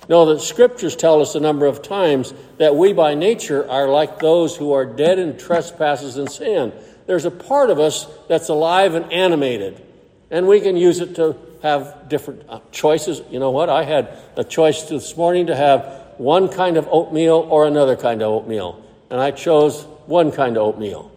No, 0.09 0.25
the 0.25 0.39
scriptures 0.39 0.95
tell 0.95 1.21
us 1.21 1.35
a 1.35 1.39
number 1.39 1.65
of 1.65 1.81
times 1.81 2.33
that 2.57 2.75
we 2.75 2.91
by 2.91 3.13
nature 3.15 3.69
are 3.69 3.87
like 3.87 4.19
those 4.19 4.55
who 4.55 4.73
are 4.73 4.85
dead 4.85 5.17
in 5.17 5.37
trespasses 5.37 6.17
and 6.17 6.29
sin. 6.29 6.73
There's 7.05 7.25
a 7.25 7.31
part 7.31 7.69
of 7.69 7.79
us 7.79 8.07
that's 8.27 8.49
alive 8.49 8.95
and 8.95 9.11
animated, 9.11 9.81
and 10.29 10.47
we 10.47 10.59
can 10.59 10.75
use 10.75 10.99
it 10.99 11.15
to 11.15 11.37
have 11.61 12.09
different 12.09 12.43
uh, 12.49 12.59
choices. 12.71 13.21
You 13.31 13.39
know 13.39 13.51
what? 13.51 13.69
I 13.69 13.83
had 13.83 14.15
a 14.35 14.43
choice 14.43 14.83
this 14.83 15.15
morning 15.15 15.47
to 15.47 15.55
have 15.55 16.04
one 16.17 16.49
kind 16.49 16.77
of 16.77 16.87
oatmeal 16.89 17.47
or 17.49 17.65
another 17.65 17.95
kind 17.95 18.21
of 18.21 18.29
oatmeal, 18.29 18.83
and 19.09 19.19
I 19.19 19.31
chose 19.31 19.83
one 20.05 20.31
kind 20.31 20.57
of 20.57 20.63
oatmeal. 20.63 21.11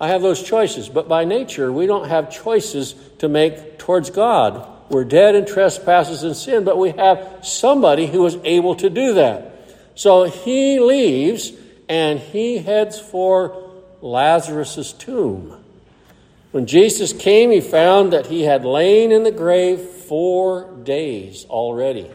I 0.00 0.08
have 0.08 0.22
those 0.22 0.42
choices, 0.42 0.88
but 0.88 1.08
by 1.08 1.24
nature, 1.24 1.70
we 1.70 1.86
don't 1.86 2.08
have 2.08 2.30
choices 2.30 2.94
to 3.18 3.28
make 3.28 3.78
towards 3.78 4.10
God. 4.10 4.66
We're 4.88 5.04
dead 5.04 5.34
in 5.34 5.46
trespasses 5.46 6.22
and 6.22 6.34
sin, 6.34 6.64
but 6.64 6.78
we 6.78 6.90
have 6.92 7.40
somebody 7.42 8.06
who 8.06 8.24
is 8.24 8.36
able 8.44 8.74
to 8.76 8.88
do 8.88 9.14
that. 9.14 9.52
So 9.94 10.24
he 10.24 10.80
leaves 10.80 11.52
and 11.88 12.18
he 12.18 12.58
heads 12.58 12.98
for 12.98 13.70
Lazarus' 14.00 14.92
tomb. 14.92 15.56
When 16.52 16.66
Jesus 16.66 17.12
came, 17.12 17.50
he 17.50 17.60
found 17.60 18.12
that 18.12 18.26
he 18.26 18.42
had 18.42 18.64
lain 18.64 19.12
in 19.12 19.22
the 19.22 19.30
grave 19.30 19.80
four 19.80 20.72
days 20.82 21.44
already. 21.44 22.10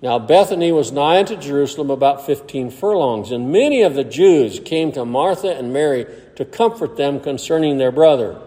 Now, 0.00 0.18
Bethany 0.20 0.70
was 0.70 0.92
nigh 0.92 1.18
unto 1.18 1.36
Jerusalem 1.36 1.90
about 1.90 2.24
15 2.24 2.70
furlongs, 2.70 3.32
and 3.32 3.50
many 3.50 3.82
of 3.82 3.94
the 3.94 4.04
Jews 4.04 4.60
came 4.60 4.92
to 4.92 5.04
Martha 5.04 5.56
and 5.56 5.72
Mary 5.72 6.06
to 6.36 6.44
comfort 6.44 6.96
them 6.96 7.18
concerning 7.18 7.78
their 7.78 7.90
brother. 7.90 8.40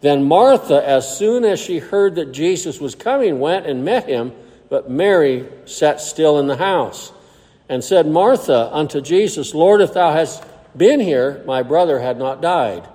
Then 0.00 0.24
Martha, 0.24 0.84
as 0.84 1.16
soon 1.16 1.44
as 1.44 1.60
she 1.60 1.78
heard 1.78 2.16
that 2.16 2.32
Jesus 2.32 2.80
was 2.80 2.96
coming, 2.96 3.38
went 3.38 3.66
and 3.66 3.84
met 3.84 4.08
him, 4.08 4.32
but 4.68 4.90
Mary 4.90 5.46
sat 5.66 6.00
still 6.00 6.40
in 6.40 6.48
the 6.48 6.56
house 6.56 7.12
and 7.68 7.84
said, 7.84 8.08
Martha 8.08 8.70
unto 8.72 9.00
Jesus, 9.00 9.54
Lord, 9.54 9.80
if 9.80 9.94
thou 9.94 10.12
hadst 10.12 10.42
been 10.76 10.98
here, 10.98 11.44
my 11.46 11.62
brother 11.62 12.00
had 12.00 12.18
not 12.18 12.42
died. 12.42 12.88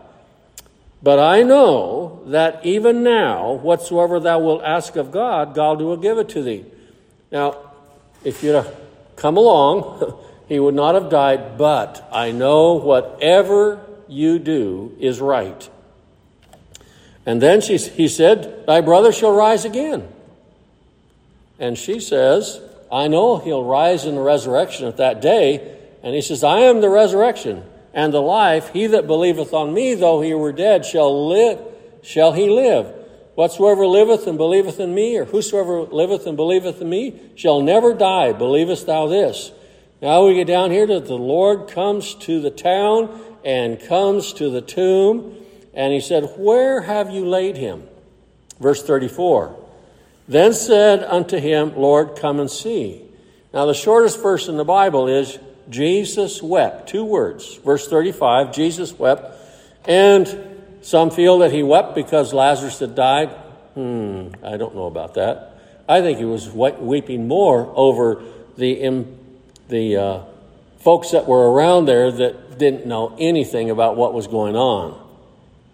But 1.01 1.19
I 1.19 1.43
know 1.43 2.23
that 2.27 2.65
even 2.65 3.03
now, 3.03 3.53
whatsoever 3.53 4.19
thou 4.19 4.39
wilt 4.39 4.63
ask 4.63 4.97
of 4.97 5.11
God, 5.11 5.53
God 5.53 5.79
will 5.79 5.97
give 5.97 6.17
it 6.17 6.27
to 6.29 6.41
thee. 6.41 6.65
Now, 7.35 7.57
if 8.23 8.43
you'd 8.43 8.55
have 8.55 8.73
come 9.17 9.35
along, 9.35 10.17
he 10.47 10.57
would 10.57 10.73
not 10.73 10.95
have 10.95 11.09
died, 11.09 11.57
but 11.57 12.07
I 12.09 12.31
know 12.31 12.75
whatever 12.75 13.85
you 14.07 14.39
do 14.39 14.95
is 15.01 15.19
right. 15.19 15.69
And 17.25 17.41
then 17.41 17.59
she, 17.59 17.75
he 17.77 18.07
said, 18.07 18.65
Thy 18.65 18.79
brother 18.79 19.11
shall 19.11 19.35
rise 19.35 19.65
again. 19.65 20.07
And 21.59 21.77
she 21.77 21.99
says, 21.99 22.61
I 22.89 23.09
know 23.09 23.37
he'll 23.37 23.65
rise 23.65 24.05
in 24.05 24.15
the 24.15 24.21
resurrection 24.21 24.87
at 24.87 24.95
that 24.95 25.21
day. 25.21 25.77
And 26.03 26.15
he 26.15 26.21
says, 26.21 26.41
I 26.41 26.59
am 26.59 26.79
the 26.79 26.89
resurrection 26.89 27.65
and 27.93 28.13
the 28.13 28.21
life. 28.21 28.69
He 28.69 28.87
that 28.87 29.07
believeth 29.07 29.53
on 29.53 29.73
me, 29.73 29.93
though 29.95 30.21
he 30.21 30.33
were 30.33 30.53
dead, 30.53 30.85
shall 30.85 31.27
live, 31.27 31.59
shall 32.01 32.31
he 32.31 32.49
live. 32.49 32.94
Whatsoever 33.35 33.85
liveth 33.85 34.27
and 34.27 34.37
believeth 34.37 34.79
in 34.79 34.95
me, 34.95 35.17
or 35.17 35.25
whosoever 35.25 35.81
liveth 35.81 36.25
and 36.25 36.37
believeth 36.37 36.81
in 36.81 36.89
me, 36.89 37.19
shall 37.35 37.61
never 37.61 37.93
die. 37.93 38.31
Believest 38.31 38.87
thou 38.87 39.07
this? 39.07 39.51
Now 40.01 40.25
we 40.25 40.35
get 40.35 40.47
down 40.47 40.71
here 40.71 40.87
that 40.87 41.05
the 41.05 41.17
Lord 41.17 41.69
comes 41.69 42.15
to 42.15 42.39
the 42.39 42.49
town 42.49 43.19
and 43.43 43.79
comes 43.79 44.33
to 44.33 44.49
the 44.49 44.61
tomb. 44.61 45.35
And 45.73 45.91
he 45.91 45.99
said, 45.99 46.23
Where 46.37 46.81
have 46.81 47.11
you 47.11 47.25
laid 47.25 47.57
him? 47.57 47.83
Verse 48.59 48.81
34. 48.83 49.63
Then 50.27 50.53
said 50.53 51.03
unto 51.03 51.37
him, 51.37 51.75
Lord, 51.75 52.15
come 52.15 52.39
and 52.39 52.49
see. 52.49 53.01
Now, 53.53 53.65
the 53.65 53.73
shortest 53.73 54.21
verse 54.21 54.47
in 54.47 54.57
the 54.57 54.65
Bible 54.65 55.07
is 55.07 55.37
Jesus 55.69 56.41
wept. 56.41 56.89
Two 56.89 57.05
words. 57.05 57.55
Verse 57.57 57.87
35 57.87 58.53
Jesus 58.53 58.97
wept. 58.97 59.39
And 59.87 60.54
some 60.85 61.09
feel 61.09 61.39
that 61.39 61.51
he 61.51 61.63
wept 61.63 61.95
because 61.95 62.31
Lazarus 62.31 62.77
had 62.77 62.93
died. 62.93 63.29
Hmm, 63.73 64.27
I 64.43 64.55
don't 64.55 64.75
know 64.75 64.85
about 64.85 65.15
that. 65.15 65.57
I 65.89 66.01
think 66.01 66.19
he 66.19 66.25
was 66.25 66.47
weeping 66.47 67.27
more 67.27 67.73
over 67.75 68.21
the, 68.55 69.03
the 69.67 69.97
uh, 69.97 70.23
folks 70.77 71.09
that 71.09 71.27
were 71.27 71.51
around 71.51 71.85
there 71.85 72.11
that 72.11 72.59
didn't 72.59 72.85
know 72.85 73.15
anything 73.17 73.71
about 73.71 73.97
what 73.97 74.13
was 74.13 74.27
going 74.27 74.55
on. 74.55 75.01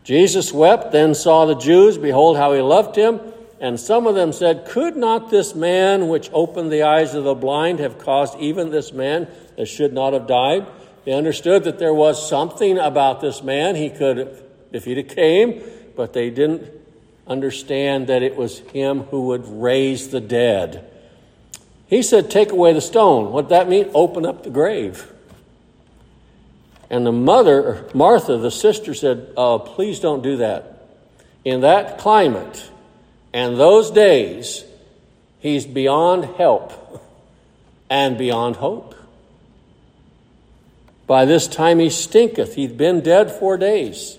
Jesus 0.05 0.53
wept, 0.53 0.93
then 0.93 1.13
saw 1.13 1.45
the 1.45 1.55
Jews, 1.55 1.97
behold 1.97 2.37
how 2.37 2.53
he 2.53 2.61
loved 2.61 2.95
him. 2.95 3.19
And 3.59 3.77
some 3.77 4.07
of 4.07 4.15
them 4.15 4.31
said, 4.31 4.65
Could 4.65 4.95
not 4.95 5.29
this 5.29 5.53
man 5.53 6.07
which 6.07 6.29
opened 6.31 6.71
the 6.71 6.83
eyes 6.83 7.15
of 7.15 7.25
the 7.25 7.35
blind 7.35 7.79
have 7.79 7.99
caused 7.99 8.39
even 8.39 8.71
this 8.71 8.93
man 8.93 9.27
that 9.57 9.65
should 9.65 9.91
not 9.91 10.13
have 10.13 10.25
died? 10.25 10.65
They 11.03 11.11
understood 11.11 11.65
that 11.65 11.79
there 11.79 11.93
was 11.93 12.29
something 12.29 12.77
about 12.77 13.19
this 13.19 13.43
man. 13.43 13.75
He 13.75 13.89
could, 13.89 14.41
if 14.71 14.85
he'd 14.85 14.97
have 14.97 15.07
came, 15.09 15.61
but 15.95 16.13
they 16.13 16.29
didn't 16.29 16.71
understand 17.27 18.07
that 18.07 18.23
it 18.23 18.35
was 18.35 18.59
him 18.59 19.01
who 19.03 19.27
would 19.27 19.47
raise 19.47 20.09
the 20.09 20.21
dead. 20.21 20.89
He 21.87 22.03
said, 22.03 22.31
Take 22.31 22.51
away 22.51 22.73
the 22.73 22.81
stone. 22.81 23.31
What 23.31 23.49
that 23.49 23.67
mean? 23.67 23.89
Open 23.93 24.25
up 24.25 24.43
the 24.43 24.49
grave. 24.49 25.11
And 26.89 27.05
the 27.05 27.11
mother, 27.11 27.89
Martha, 27.93 28.37
the 28.37 28.51
sister, 28.51 28.93
said, 28.93 29.33
oh, 29.37 29.59
Please 29.59 29.99
don't 29.99 30.21
do 30.23 30.37
that. 30.37 30.87
In 31.43 31.61
that 31.61 31.97
climate 31.97 32.69
and 33.33 33.57
those 33.57 33.91
days, 33.91 34.63
he's 35.39 35.65
beyond 35.65 36.25
help 36.25 37.03
and 37.89 38.17
beyond 38.17 38.57
hope. 38.57 38.95
By 41.07 41.25
this 41.25 41.47
time 41.47 41.79
he 41.79 41.89
stinketh. 41.89 42.55
He'd 42.55 42.77
been 42.77 43.01
dead 43.01 43.31
four 43.31 43.57
days. 43.57 44.17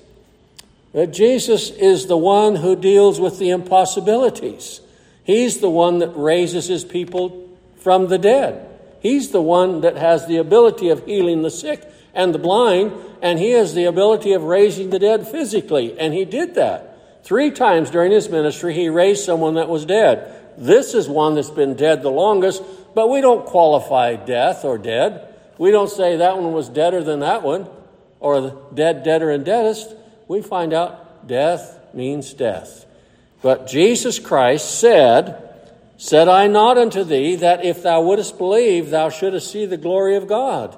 But 0.92 1.12
Jesus 1.12 1.70
is 1.70 2.06
the 2.06 2.16
one 2.16 2.56
who 2.56 2.76
deals 2.76 3.18
with 3.18 3.38
the 3.38 3.50
impossibilities. 3.50 4.80
He's 5.25 5.58
the 5.58 5.70
one 5.70 5.99
that 6.00 6.16
raises 6.16 6.66
his 6.66 6.84
people 6.84 7.49
from 7.76 8.08
the 8.08 8.18
dead. 8.18 8.68
He's 9.00 9.30
the 9.30 9.42
one 9.42 9.80
that 9.80 9.96
has 9.96 10.26
the 10.26 10.37
ability 10.37 10.90
of 10.90 11.06
healing 11.06 11.42
the 11.42 11.50
sick 11.50 11.88
and 12.14 12.34
the 12.34 12.38
blind, 12.38 12.92
and 13.22 13.38
he 13.38 13.50
has 13.52 13.75
the 13.75 13.84
ability 13.84 14.32
of 14.32 14.42
raising 14.42 14.90
the 14.90 14.99
dead 14.99 15.26
physically, 15.26 15.99
and 15.99 16.12
he 16.12 16.25
did 16.25 16.54
that. 16.54 17.25
Three 17.25 17.50
times 17.50 17.90
during 17.90 18.12
his 18.12 18.28
ministry, 18.28 18.75
he 18.75 18.88
raised 18.88 19.25
someone 19.25 19.54
that 19.54 19.68
was 19.68 19.87
dead. 19.87 20.40
This 20.58 20.92
is 20.92 21.08
one 21.08 21.34
that's 21.34 21.50
been 21.50 21.75
dead 21.75 22.02
the 22.02 22.11
longest, 22.11 22.62
but 22.94 23.08
we 23.08 23.20
don't 23.20 23.46
qualify 23.46 24.16
death 24.16 24.64
or 24.64 24.76
dead. 24.76 25.34
We 25.56 25.70
don't 25.70 25.90
say 25.90 26.16
that 26.18 26.37
one 26.37 26.52
was 26.52 26.68
deader 26.68 27.02
than 27.02 27.20
that 27.20 27.42
one, 27.42 27.68
or 28.20 28.68
dead, 28.75 29.02
deader, 29.04 29.30
and 29.30 29.44
deadest. 29.44 29.94
We 30.32 30.40
find 30.40 30.72
out 30.72 31.28
death 31.28 31.78
means 31.92 32.32
death. 32.32 32.86
But 33.42 33.66
Jesus 33.66 34.18
Christ 34.18 34.80
said, 34.80 35.66
Said 35.98 36.26
I 36.26 36.46
not 36.46 36.78
unto 36.78 37.04
thee 37.04 37.36
that 37.36 37.66
if 37.66 37.82
thou 37.82 38.00
wouldest 38.00 38.38
believe, 38.38 38.88
thou 38.88 39.10
shouldest 39.10 39.52
see 39.52 39.66
the 39.66 39.76
glory 39.76 40.16
of 40.16 40.26
God? 40.26 40.74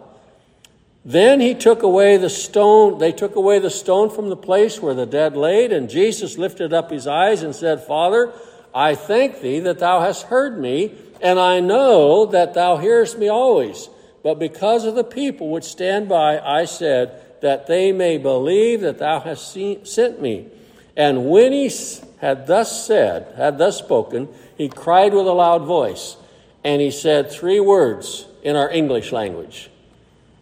Then 1.05 1.39
he 1.39 1.55
took 1.55 1.85
away 1.85 2.17
the 2.17 2.31
stone, 2.31 2.99
they 2.99 3.13
took 3.13 3.37
away 3.37 3.61
the 3.61 3.71
stone 3.71 4.11
from 4.11 4.29
the 4.29 4.37
place 4.37 4.83
where 4.83 4.95
the 4.95 5.07
dead 5.07 5.37
laid, 5.37 5.73
and 5.73 5.89
Jesus 5.89 6.37
lifted 6.37 6.73
up 6.73 6.91
his 6.91 7.07
eyes 7.07 7.45
and 7.45 7.55
said, 7.55 7.87
Father, 7.87 8.33
I 8.75 8.97
thank 8.97 9.41
thee 9.41 9.61
that 9.61 9.79
thou 9.79 10.01
hast 10.01 10.25
heard 10.25 10.59
me, 10.59 10.97
and 11.23 11.39
I 11.39 11.61
know 11.61 12.27
that 12.27 12.55
thou 12.55 12.79
hearest 12.79 13.21
me 13.21 13.29
always. 13.29 13.89
But 14.25 14.41
because 14.41 14.85
of 14.85 14.97
the 14.97 15.05
people 15.05 15.51
which 15.53 15.63
stand 15.63 16.09
by, 16.09 16.41
I 16.41 16.65
said, 16.65 17.24
that 17.45 17.67
they 17.67 17.93
may 17.93 18.17
believe 18.17 18.81
that 18.81 18.99
thou 18.99 19.21
hast 19.21 19.53
seen, 19.53 19.85
sent 19.85 20.19
me. 20.19 20.49
And 20.97 21.29
when 21.29 21.53
he 21.53 21.71
had 22.17 22.47
thus 22.47 22.87
said, 22.87 23.35
had 23.37 23.59
thus 23.59 23.77
spoken, 23.77 24.31
he 24.57 24.71
cried 24.71 25.13
with 25.13 25.27
a 25.27 25.33
loud 25.33 25.67
voice, 25.67 26.17
and 26.65 26.81
he 26.81 26.91
said 26.91 27.31
three 27.31 27.61
words 27.61 28.25
in 28.43 28.57
our 28.57 28.71
English 28.71 29.13
language. 29.13 29.69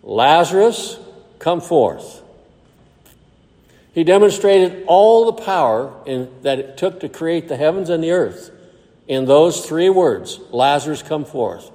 Lazarus, 0.05 0.97
come 1.41 1.61
forth. 1.61 2.23
He 3.95 4.05
demonstrated 4.05 4.85
all 4.87 5.27
the 5.27 5.43
power 5.43 5.93
in, 6.07 6.31
that 6.43 6.61
it 6.61 6.77
took 6.77 7.01
to 7.01 7.09
create 7.09 7.49
the 7.49 7.57
heavens 7.57 7.89
and 7.89 8.01
the 8.05 8.13
earth 8.13 8.53
in 9.09 9.25
those 9.25 9.67
three 9.67 9.91
words 9.91 10.39
Lazarus, 10.53 11.03
come 11.03 11.25
forth. 11.25 11.69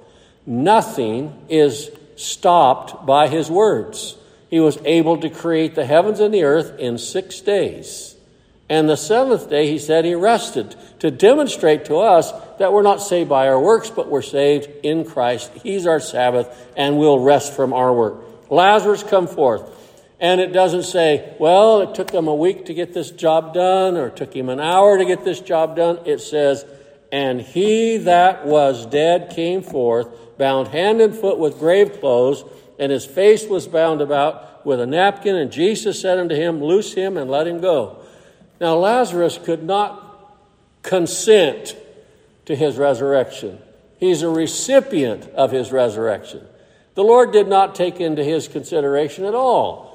Nothing 0.46 1.44
is 1.50 1.90
stopped 2.16 3.04
by 3.04 3.28
his 3.28 3.50
words. 3.50 4.14
He 4.48 4.60
was 4.60 4.78
able 4.84 5.18
to 5.18 5.28
create 5.28 5.74
the 5.74 5.84
heavens 5.84 6.20
and 6.20 6.32
the 6.32 6.44
earth 6.44 6.78
in 6.78 6.98
six 6.98 7.40
days. 7.40 8.16
And 8.70 8.88
the 8.88 8.96
seventh 8.96 9.48
day, 9.48 9.70
he 9.70 9.78
said 9.78 10.04
he 10.04 10.14
rested 10.14 10.76
to 11.00 11.10
demonstrate 11.10 11.86
to 11.86 11.96
us 11.96 12.32
that 12.58 12.72
we're 12.72 12.82
not 12.82 13.00
saved 13.00 13.30
by 13.30 13.48
our 13.48 13.58
works, 13.58 13.88
but 13.88 14.08
we're 14.08 14.20
saved 14.20 14.68
in 14.82 15.04
Christ. 15.04 15.50
He's 15.62 15.86
our 15.86 16.00
Sabbath, 16.00 16.68
and 16.76 16.98
we'll 16.98 17.18
rest 17.18 17.54
from 17.54 17.72
our 17.72 17.92
work. 17.92 18.50
Lazarus, 18.50 19.02
come 19.02 19.26
forth. 19.26 19.74
And 20.20 20.40
it 20.40 20.52
doesn't 20.52 20.82
say, 20.82 21.34
well, 21.38 21.80
it 21.80 21.94
took 21.94 22.10
him 22.10 22.28
a 22.28 22.34
week 22.34 22.66
to 22.66 22.74
get 22.74 22.92
this 22.92 23.10
job 23.10 23.54
done, 23.54 23.96
or 23.96 24.08
it 24.08 24.16
took 24.16 24.34
him 24.34 24.48
an 24.48 24.60
hour 24.60 24.98
to 24.98 25.04
get 25.04 25.24
this 25.24 25.40
job 25.40 25.76
done. 25.76 26.00
It 26.04 26.20
says, 26.20 26.66
and 27.10 27.40
he 27.40 27.98
that 27.98 28.44
was 28.44 28.84
dead 28.84 29.30
came 29.30 29.62
forth, 29.62 30.08
bound 30.36 30.68
hand 30.68 31.00
and 31.00 31.14
foot 31.14 31.38
with 31.38 31.58
grave 31.58 32.00
clothes, 32.00 32.44
and 32.78 32.92
his 32.92 33.04
face 33.04 33.46
was 33.46 33.66
bound 33.66 34.00
about 34.00 34.64
with 34.64 34.80
a 34.80 34.86
napkin. 34.86 35.36
And 35.36 35.50
Jesus 35.50 36.00
said 36.00 36.18
unto 36.18 36.34
him, 36.34 36.62
Loose 36.62 36.94
him 36.94 37.16
and 37.16 37.30
let 37.30 37.46
him 37.46 37.60
go. 37.60 37.98
Now, 38.60 38.76
Lazarus 38.76 39.38
could 39.42 39.62
not 39.62 40.04
consent 40.82 41.76
to 42.46 42.56
his 42.56 42.76
resurrection. 42.76 43.58
He's 43.98 44.22
a 44.22 44.28
recipient 44.28 45.28
of 45.30 45.50
his 45.50 45.72
resurrection. 45.72 46.46
The 46.94 47.04
Lord 47.04 47.32
did 47.32 47.48
not 47.48 47.74
take 47.74 48.00
into 48.00 48.24
his 48.24 48.48
consideration 48.48 49.24
at 49.24 49.34
all. 49.34 49.88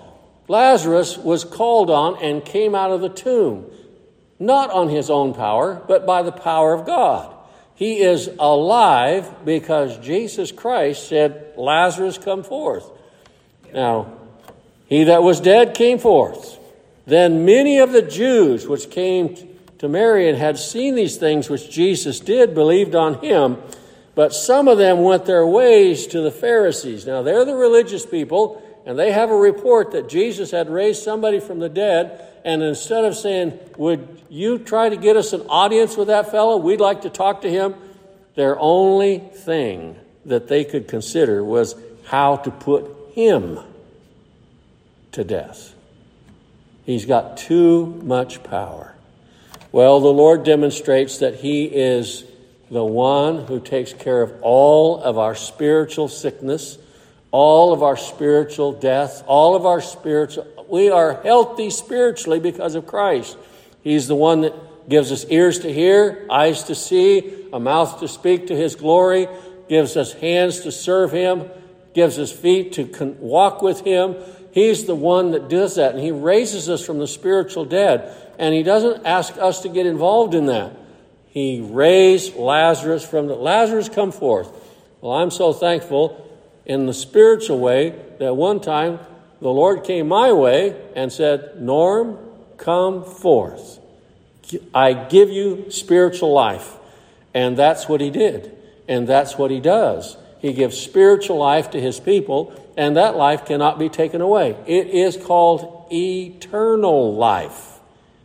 Lazarus 0.48 1.18
was 1.18 1.44
called 1.44 1.90
on 1.90 2.22
and 2.22 2.44
came 2.44 2.76
out 2.76 2.92
of 2.92 3.02
the 3.02 3.10
tomb, 3.10 3.66
not 4.40 4.70
on 4.72 4.90
his 4.90 5.10
own 5.10 5.34
power, 5.34 5.82
but 5.88 6.06
by 6.06 6.22
the 6.22 6.32
power 6.32 6.74
of 6.74 6.86
God. 6.86 7.34
He 7.76 8.02
is 8.02 8.30
alive 8.40 9.46
because 9.46 9.98
Jesus 10.00 10.52
Christ 10.52 11.10
said, 11.10 11.54
Lazarus, 11.58 12.18
come 12.18 12.44
forth. 12.44 12.90
Now, 13.74 14.14
he 14.88 15.06
that 15.06 15.24
was 15.24 15.40
dead 15.40 15.74
came 15.74 15.98
forth. 15.98 16.60
Then 17.06 17.46
many 17.46 17.80
of 17.80 17.92
the 17.92 18.02
Jews 18.02 18.68
which 18.68 18.90
came 18.90 19.36
to 19.80 19.90
Mary 19.90 20.30
and 20.30 20.38
had 20.38 20.58
seen 20.58 20.96
these 20.96 21.18
things 21.18 21.50
which 21.50 21.70
Jesus 21.70 22.22
did 22.22 22.56
believed 22.56 22.96
on 22.96 23.20
him, 23.20 23.58
but 24.16 24.34
some 24.34 24.70
of 24.70 24.78
them 24.78 25.02
went 25.02 25.26
their 25.26 25.46
ways 25.46 26.08
to 26.08 26.22
the 26.22 26.32
Pharisees. 26.32 27.06
Now, 27.06 27.22
they're 27.22 27.44
the 27.44 27.56
religious 27.56 28.06
people, 28.06 28.63
and 28.86 28.98
they 28.98 29.12
have 29.12 29.30
a 29.30 29.36
report 29.36 29.92
that 29.92 30.10
Jesus 30.10 30.52
had 30.52 30.70
raised 30.70 31.04
somebody 31.04 31.40
from 31.40 31.60
the 31.60 31.70
dead. 31.70 32.30
And 32.46 32.62
instead 32.62 33.06
of 33.06 33.16
saying, 33.16 33.58
Would 33.78 34.22
you 34.30 34.60
try 34.60 34.90
to 34.90 34.98
get 34.98 35.16
us 35.16 35.34
an 35.34 35.42
audience 35.50 35.96
with 35.96 36.08
that 36.08 36.32
fellow? 36.32 36.58
We'd 36.58 36.82
like 36.82 37.04
to 37.04 37.10
talk 37.10 37.42
to 37.42 37.50
him. 37.50 37.76
Their 38.36 38.60
only 38.60 39.20
thing 39.20 39.96
that 40.26 40.48
they 40.48 40.66
could 40.66 40.88
consider 40.88 41.44
was 41.44 41.76
how 42.06 42.38
to 42.38 42.52
put 42.52 42.90
him 43.14 43.60
to 45.14 45.24
death. 45.24 45.74
He's 46.86 47.06
got 47.06 47.38
too 47.38 47.86
much 48.04 48.44
power. 48.44 48.94
Well, 49.72 50.00
the 50.00 50.14
Lord 50.14 50.44
demonstrates 50.44 51.20
that 51.20 51.36
He 51.36 51.66
is 51.66 52.26
the 52.70 52.84
one 52.84 53.46
who 53.46 53.60
takes 53.60 53.94
care 53.94 54.22
of 54.22 54.34
all 54.42 55.02
of 55.02 55.18
our 55.18 55.36
spiritual 55.36 56.08
sickness, 56.08 56.78
all 57.34 57.74
of 57.74 57.82
our 57.82 57.98
spiritual 57.98 58.74
death, 58.74 59.24
all 59.26 59.56
of 59.56 59.66
our 59.66 59.82
spiritual. 59.82 60.46
We 60.70 60.92
are 60.92 61.20
healthy 61.24 61.72
spiritually 61.72 62.40
because 62.40 62.76
of 62.76 62.86
Christ. 62.86 63.36
He's 63.82 64.08
the 64.08 64.16
one 64.16 64.42
that 64.42 64.54
gives 64.88 65.12
us 65.12 65.26
ears 65.30 65.60
to 65.60 65.74
hear, 65.74 66.28
eyes 66.30 66.66
to 66.66 66.76
see, 66.76 67.48
a 67.52 67.60
mouth 67.60 68.00
to 68.02 68.08
speak 68.08 68.48
to 68.48 68.56
His 68.56 68.76
glory, 68.76 69.28
gives 69.68 69.98
us 69.98 70.14
hands 70.14 70.60
to 70.62 70.72
serve 70.72 71.12
Him, 71.12 71.50
gives 71.96 72.20
us 72.20 72.32
feet 72.32 72.74
to 72.74 73.16
walk 73.20 73.64
with 73.64 73.82
Him. 73.82 74.16
He's 74.52 74.86
the 74.86 74.94
one 74.94 75.32
that 75.32 75.50
does 75.50 75.78
that, 75.78 75.96
and 75.96 76.04
He 76.04 76.12
raises 76.12 76.70
us 76.70 76.86
from 76.86 77.00
the 77.00 77.08
spiritual 77.08 77.66
dead. 77.66 78.16
And 78.38 78.54
He 78.54 78.62
doesn't 78.62 79.08
ask 79.08 79.36
us 79.40 79.64
to 79.64 79.70
get 79.70 79.88
involved 79.88 80.36
in 80.36 80.46
that. 80.46 80.78
He 81.30 81.62
raised 81.62 82.36
Lazarus 82.36 83.04
from 83.04 83.26
the 83.26 83.36
Lazarus, 83.36 83.90
come 83.90 84.12
forth. 84.12 84.52
Well, 85.02 85.14
I'm 85.14 85.32
so 85.32 85.52
thankful 85.52 86.30
in 86.66 86.86
the 86.86 86.94
spiritual 86.94 87.60
way 87.60 87.96
that 88.20 88.36
one 88.36 88.60
time 88.60 89.00
the 89.42 89.50
Lord 89.50 89.84
came 89.84 90.08
my 90.08 90.32
way 90.32 90.80
and 90.96 91.12
said, 91.12 91.62
Norm, 91.62 92.18
come 92.58 93.04
forth. 93.04 93.80
I 94.74 94.94
give 94.94 95.30
you 95.30 95.70
spiritual 95.70 96.32
life. 96.32 96.76
And 97.34 97.58
that's 97.58 97.90
what 97.90 98.00
He 98.02 98.10
did. 98.10 98.56
And 98.88 99.08
that's 99.08 99.38
what 99.38 99.52
He 99.52 99.60
does. 99.60 100.18
He 100.40 100.54
gives 100.54 100.78
spiritual 100.78 101.38
life 101.38 101.72
to 101.72 101.82
His 101.82 102.00
people 102.00 102.60
and 102.76 102.98
that 102.98 103.16
life 103.16 103.46
cannot 103.46 103.78
be 103.78 103.90
taken 103.90 104.22
away. 104.22 104.56
It 104.66 104.88
is 104.88 105.18
called 105.18 105.88
eternal 105.92 107.16
life 107.16 107.80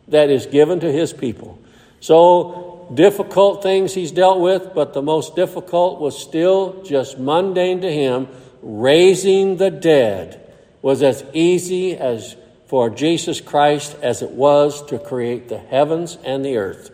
that 0.09 0.31
is 0.31 0.47
given 0.47 0.81
to 0.81 0.91
his 0.91 1.13
people. 1.13 1.59
So, 2.01 2.78
difficult 2.93 3.63
things 3.63 3.95
he's 3.95 4.13
dealt 4.13 4.41
with, 4.41 4.75
but 4.75 4.95
the 4.95 5.03
most 5.03 5.37
difficult 5.37 6.01
was 6.01 6.19
still 6.19 6.83
just 6.83 7.19
mundane 7.19 7.81
to 7.83 7.93
him. 7.93 8.29
Raising 8.63 9.57
the 9.57 9.71
dead 9.71 10.55
was 10.83 11.03
as 11.03 11.25
easy 11.33 11.97
as 11.97 12.37
for 12.67 12.91
Jesus 12.91 13.41
Christ 13.41 13.97
as 14.03 14.23
it 14.23 14.31
was 14.31 14.85
to 14.87 14.99
create 14.99 15.49
the 15.49 15.59
heavens 15.59 16.19
and 16.25 16.45
the 16.45 16.59
earth. 16.59 16.91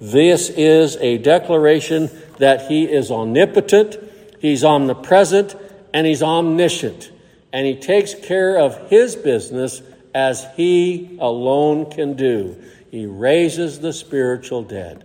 This 0.00 0.50
is 0.50 0.96
a 0.96 1.18
declaration 1.18 2.10
that 2.38 2.66
he 2.66 2.84
is 2.84 3.10
omnipotent, 3.10 3.96
he's 4.40 4.64
omnipresent, 4.64 5.54
and 5.94 6.06
he's 6.06 6.22
omniscient, 6.22 7.12
and 7.52 7.66
he 7.66 7.76
takes 7.76 8.14
care 8.14 8.58
of 8.58 8.90
his 8.90 9.14
business 9.14 9.80
as 10.12 10.44
he 10.56 11.16
alone 11.20 11.88
can 11.90 12.14
do. 12.14 12.56
He 12.90 13.06
raises 13.06 13.78
the 13.78 13.92
spiritual 13.92 14.62
dead. 14.62 15.04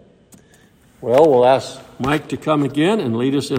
Well, 1.00 1.30
we'll 1.30 1.46
ask 1.46 1.80
Mike 2.00 2.28
to 2.30 2.38
come 2.38 2.64
again 2.64 3.00
and 3.00 3.16
lead 3.16 3.36
us 3.36 3.52
in. 3.52 3.56